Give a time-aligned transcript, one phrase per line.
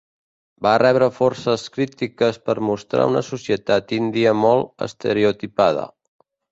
[0.67, 5.91] Va rebre forces crítiques per mostrar una societat índia molt estereotipada.